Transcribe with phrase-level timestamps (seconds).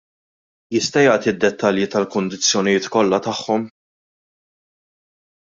[0.75, 3.69] Jista' jagħti d-dettalji tal-kundizzjonijiet kollha tagħhom?